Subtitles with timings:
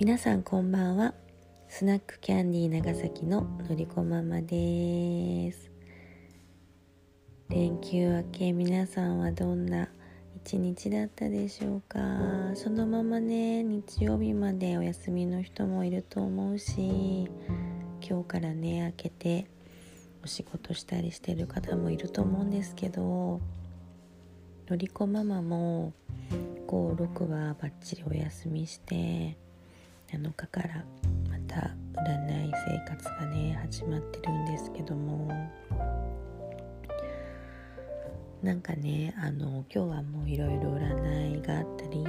[0.00, 1.12] 皆さんこんばんは。
[1.66, 5.72] スナックキャンディー長崎ののりこママです。
[7.48, 9.88] 連休明け皆さんはどんな
[10.36, 11.98] 一日だったでしょうか。
[12.54, 17.28] そのままね日曜日までお休みの人もいると思うし
[18.00, 19.48] 今日からね明けて
[20.22, 23.40] お仕事したりしてる方もいると思うんですけど
[24.68, 25.92] のりこママも
[26.68, 29.36] 56はバッチリお休みして
[30.12, 30.84] 7日から
[31.30, 35.28] また占い生活がね始まってるんですけども。
[38.42, 42.04] なんかねあの今日はもういろいろ占いがあったり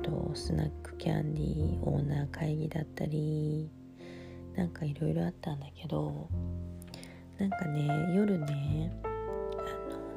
[0.00, 3.68] とスナックキャンディーオーナー会議だったり
[4.54, 6.28] なんかいろいろあったんだけど
[7.38, 9.08] なんかね夜ねあ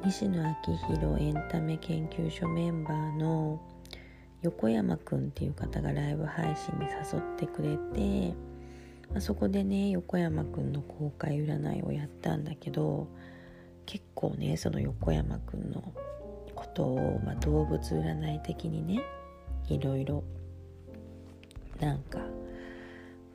[0.02, 3.60] の西野昭弘エンタメ研究所メンバーの
[4.42, 8.34] 横山くんっていう方がライブ配信に誘ってくれて、
[9.10, 13.08] まあ、そこでね横山くんの公開占いをやったんだけど
[13.84, 15.92] 結構ねその横山くんの
[16.54, 19.02] ことを、まあ、動物占い的にね
[19.68, 20.24] いろいろ
[21.78, 22.20] なんか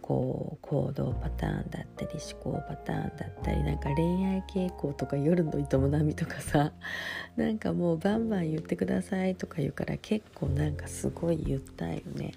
[0.06, 6.74] こう行動パターンだったり思考パターンだったりなんか恋愛傾向とか夜の営みとかさ
[7.36, 12.34] なんかもうバンバン言ってくださいとか言うから結構なんかすごい言ったよね。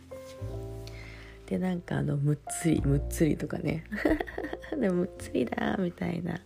[1.44, 3.84] でなんかあのむっつりむっつりとかね
[4.80, 6.41] でむっつりだみたいな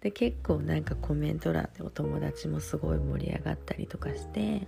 [0.00, 4.66] で結構なんかコメント欄でお友達もすごい盛り上がったりとかして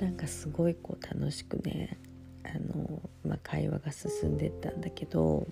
[0.00, 1.98] なんかすごいこう楽しくね
[2.44, 5.46] あの、まあ、会話が進んでったんだけど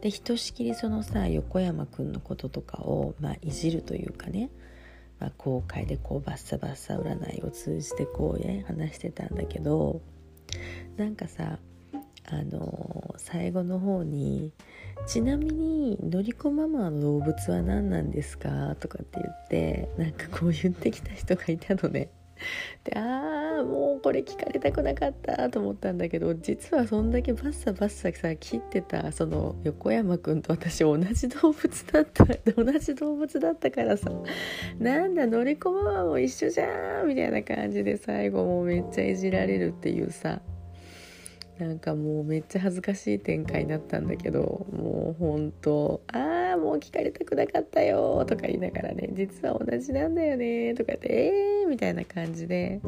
[0.00, 4.50] でひとしきりそのさ横山くんのこととかを、まあ、いじるというかね、
[5.18, 10.02] まあ、公開でこうバッサバッサ占いを通じてこうね話してたんだけど
[10.96, 11.58] なんかさ
[12.26, 14.52] あの最後の方に
[15.06, 22.10] 「ちなみにのりこママの動物は何なんですか?」とかって言ってなんかこう言ってきた人がいたのね。
[22.84, 34.10] でああもうこれ聞かれたくなかったと思ったんだけど実はそんだけバッサバッサさ切ってたその横山くんと私同じ動物だった同じ動物だったからさ
[34.78, 40.40] なんだ乗り込ママも一緒じゃんみたいな感じで最後もうめっちゃいじられるっていうさ
[41.58, 51.08] なんかもうめっちゃ恥ずかしい展開になったんだけどもうほんと「ああもう聞かれたくなかったよ」とか言いながらね「実は同じなんだよね」とかって
[51.62, 52.80] 「えー」みたいな感じで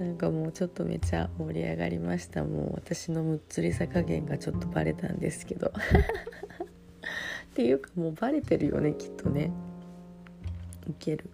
[0.00, 2.42] なんかもうちょっとめちゃ盛り上がりました。
[2.42, 5.70] もう私のむっつりさ加減がちょっとバレたんですけど。
[7.54, 9.52] っていうかもうバレてるよねきっとね。
[10.88, 11.30] ウケる。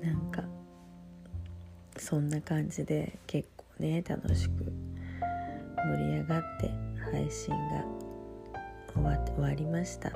[0.00, 0.44] なんか
[1.96, 4.72] そんな感じで結構ね楽しく
[5.76, 6.70] 盛り上がって
[7.12, 7.84] 配信が
[8.94, 10.12] 終わ終わりました。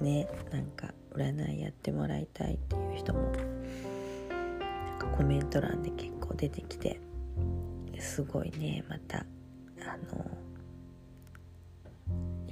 [0.00, 6.98] ねなんか占いやってもらいたいっていう人もなんかコメント欄で結構出てきて
[8.00, 10.24] すごいねまたあの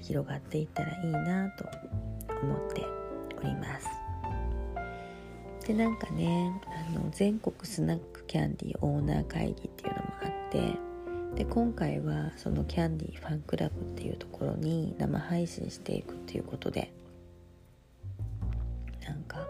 [0.01, 1.65] 広がっていったらいいなと
[2.43, 2.85] 思って
[3.39, 3.87] おります。
[5.67, 10.79] でなんかねあの全国スナッキャンディーオーナー会議っていうのもあって
[11.35, 16.93] で今回はそのキャンディーファンクラブっていうところに生配信していくっていうことで
[19.07, 19.47] なんか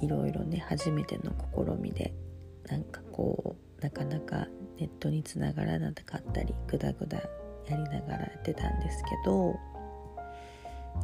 [0.00, 2.12] いろいろね初めての試みで
[2.68, 4.46] なんかこうなかなか
[4.78, 9.54] ネットにつながらなかったりグダグダやりながらやってたんですけど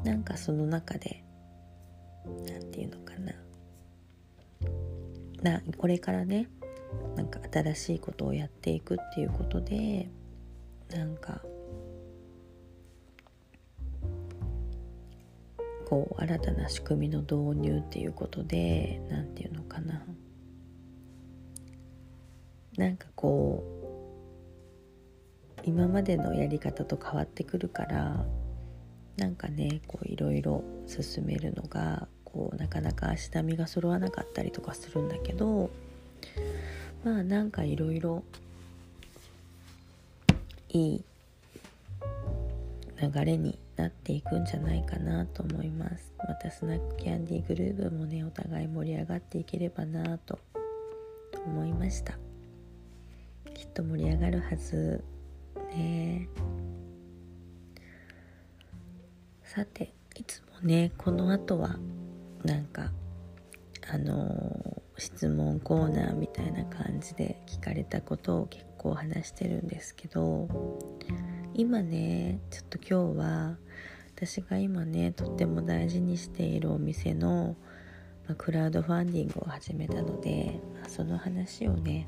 [0.05, 1.25] なんかその中で
[2.25, 3.33] 何て言うのかな。
[5.43, 6.49] なこれからね
[7.17, 10.09] なんか新しいことをやっていくっていうことで
[10.91, 11.41] なんか
[15.87, 20.05] こう新たな仕組みの導入っていうことで何て言うのかな。
[22.77, 23.65] なんかこ
[25.57, 28.25] う今までのやり方と変わってくるから
[29.17, 35.71] なんかねこういろいろ進めるのがこうなかなか足並みが揃わなかったりとかするんだけど
[37.05, 38.23] まあなんかいろいろ
[40.69, 41.05] いい
[43.01, 46.13] 流れになっていくんじゃないかなと思います。
[46.19, 50.39] またスナックキャンディーグループもねお互い盛り上がっていければなと
[51.47, 52.19] 思いました。
[53.55, 55.03] きっと盛り上がるはず
[55.75, 56.29] ね。
[59.45, 61.77] さていつもねこの後は
[62.45, 62.91] なんか
[63.93, 70.47] あの、質問コーナーみたいな感じで聞かれたことを結構話してるんですけど
[71.55, 73.57] 今ねちょっと今日は
[74.15, 77.57] 私が今ねとっても大事にしているお店の、
[78.27, 82.07] まあ、クラウドファンディングを始めたので、まあ、その話をね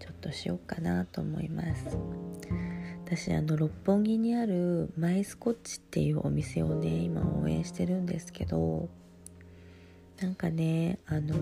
[0.00, 1.98] ちょっとしようかなと思います。
[3.04, 8.88] 私あの六本木にあるマイスコッチっていうお店をね今応援してるんですけど
[10.22, 11.34] なんかねあの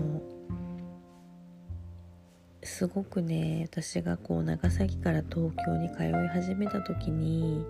[2.63, 7.63] すごくね私がこう長崎から東京に通い始めた時に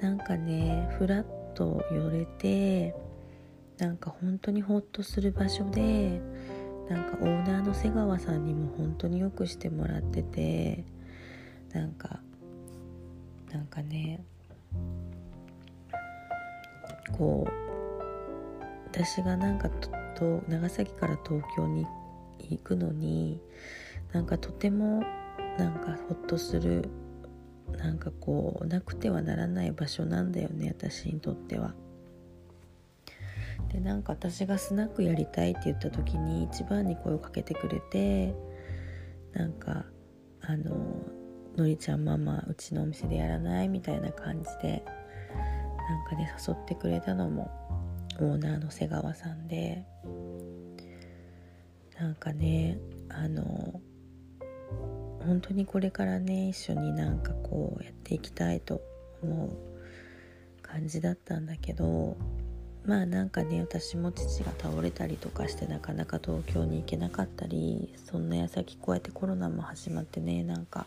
[0.00, 2.92] なんかねふらっと寄れて
[3.78, 6.20] なんか本当にほっとする場所で
[6.88, 10.84] なんかオーナーの瀬川さんにも本当によくしてもらってて
[11.72, 12.18] なんか
[13.52, 14.24] なんかね
[17.16, 17.70] こう
[18.92, 19.70] 私がなんか
[20.10, 21.86] と長崎から東京に
[22.38, 23.40] 行くのに
[24.12, 25.02] なんかとても
[25.58, 26.88] なんかほっとする
[27.78, 31.74] なんかこうなくてはならない場所なんだよね私にとっては。
[33.72, 38.34] でなんか私がスナックやりたいって言った時に一番に声をかけてくれて
[39.32, 39.84] なんか
[40.40, 40.74] あの
[41.56, 44.84] 「のりちゃんママうちのお店でやらない?」みたいな感じで
[45.88, 47.48] なんかね誘ってくれたのも
[48.18, 49.84] オーナーの瀬川さんで
[51.98, 52.78] なんかね
[53.08, 53.80] あの
[55.24, 58.80] 本当にこれからね一緒になんかこうやっていきたいと
[59.22, 59.50] 思う
[60.62, 62.16] 感じだったんだけど
[62.84, 70.86] まあなんかね私も父が倒れたりとかしてなかなか東京に行けなかったりそんな矢先こうやってコロナも始まってねなんか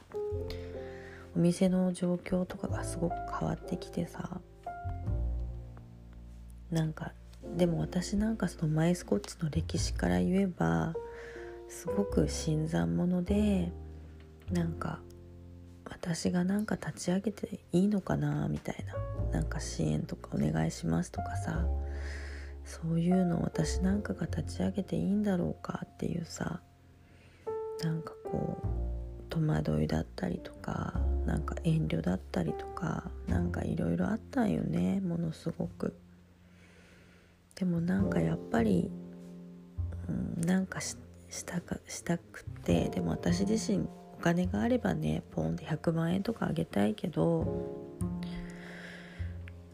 [1.35, 4.41] お店の状況とかがすごく変わってきてさ
[6.73, 7.13] なんか
[7.55, 10.95] でも私なんかそのマイスコッチの歴史から言えば
[11.69, 13.71] すごく新参者で
[14.51, 14.99] なんか
[15.85, 18.85] 私がなんか立ち上げていいのかなみたい
[19.31, 21.63] ななんか支援とかお願いしますとかさ
[22.65, 26.59] そういうの私なんかが立ち上げていいんだろうかっていうさ
[27.83, 30.93] なんかこう戸惑いだったりとか
[31.27, 35.95] なんか遠慮だったりとかなんかいろいろあったんよねものすごく。
[37.55, 38.89] でもなんかやっぱり、
[40.09, 40.97] うん、なんかし
[41.45, 47.45] たかしたくてでも私自身お金があればねポンで100万円とかあげたいけど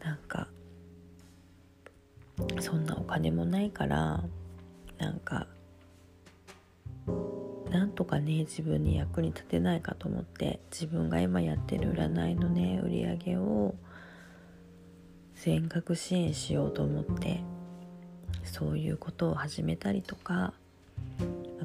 [0.02, 0.48] なんか
[2.60, 4.24] そんなお金もないから
[4.98, 5.46] なんか
[7.70, 13.74] なんとかね自分に役に立てないかと思って自分が今やってる占いのね売り上げを
[15.36, 17.42] 全額支援しようと思って
[18.50, 20.52] そういうことを始めたりとか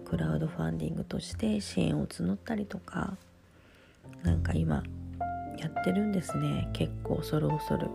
[0.06, 3.18] クラウドファンディングとして支援を募ったりとか
[4.24, 4.84] なんか今
[5.58, 6.70] やってるんですね。
[6.74, 7.90] 結構恐る恐る。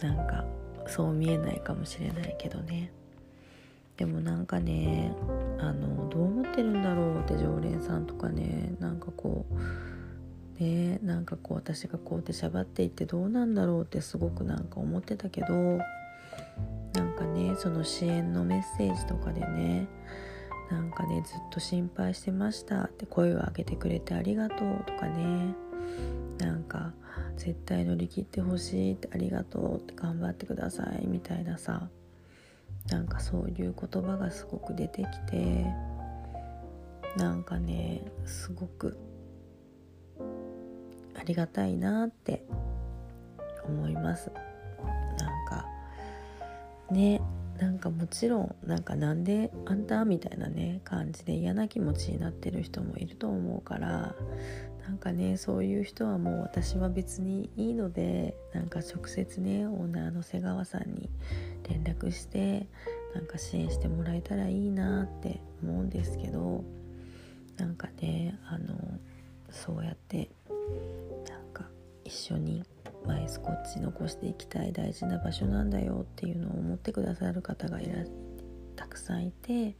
[0.00, 0.44] なんか
[0.86, 2.90] そう見えないかもしれないけどね。
[3.96, 5.14] でもなんかね
[5.58, 9.44] あのどう思ってるんだろうって常連さんとかねなんかこ
[10.58, 15.80] うねなんかこう私がこうやってしゃばっていってどうなんだろうってすごくなんか思ってたけど
[17.60, 19.86] その支援のメッセージとかでね
[20.70, 25.54] なんかねずっと心配してましたって声を上げてくれてありがとうとかね
[26.38, 26.94] なんか
[27.36, 31.90] 絶対乗り切ってほしいってありがとうって頑張ってくださいみたいなさ
[32.88, 35.66] なんかそういう言葉がすごく出てきて
[37.18, 38.96] なんかねすごく
[41.14, 42.42] ありがたいなって
[43.66, 44.32] 思います。
[45.18, 45.66] なんか
[46.90, 47.20] ね
[47.60, 54.14] なんかもちろんなんかなんであんたみたいなね感じで嫌な気持ちになってる人もいると思うから
[54.86, 61.10] なんかねそういう人はもう私は別にいいのでなんか直接ねオーナーの瀬川さんに
[61.68, 62.66] 連絡して
[63.14, 66.64] なんか支援してもらえたらいいなって思うんですけど
[67.58, 68.74] なんかねあの
[69.50, 70.30] そうやって
[71.28, 71.66] なんか
[72.04, 72.64] 一緒に
[73.06, 78.04] マイスコッチ残していきたい大事な場所なんだよっていうのを思ってくださる方がいら
[78.76, 79.76] たくさんいて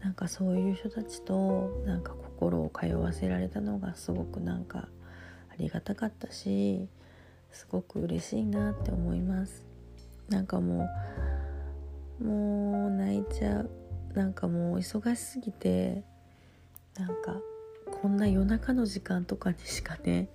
[0.00, 4.88] なんかそういう人たちとなんか心を通わせられたのがすごくなんか
[5.50, 6.88] ありがたかったし
[7.50, 9.64] すごく嬉しいなって思います。
[10.28, 10.88] なんかも
[12.20, 13.70] うもう泣いちゃう。
[14.14, 16.02] なんかもう忙しすぎて
[16.98, 17.40] なんか
[18.00, 20.28] こんな夜中の時間とかにしかね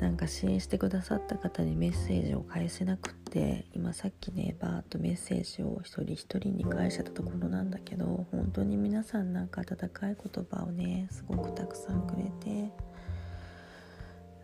[0.00, 12.70] なんか支援してくださった方にメッセージを返せなくって今さっきねバーッとメッセージを一人一人に返しちゃったところなんだけど本当に皆さんなんか温かい言葉をねすごくたくさんくれて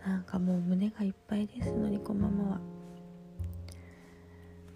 [0.05, 2.61] なんかもう胸がいっぱいですのりこママは。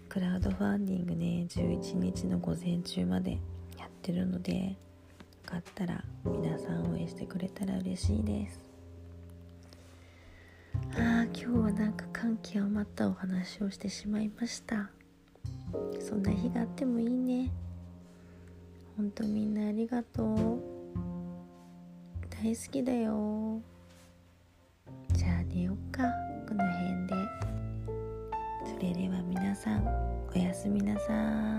[0.07, 3.33] クラウドファンディングね11日の午前中まで
[3.77, 4.75] やってるのでよ
[5.45, 8.68] かったら皆さん応援してくれたら嬉しいです。
[10.95, 14.89] ああ今日はなんか感極まったお話をしてしまいました。
[15.99, 17.51] そんな日があってもいいね。
[18.97, 20.59] ほんとみんなありがとう。
[22.43, 23.61] 大好きだよ。
[25.13, 26.03] じゃあ寝よっか。
[26.47, 27.13] この辺で。
[28.65, 29.85] それでは皆さん
[30.33, 31.58] おやすみなさい。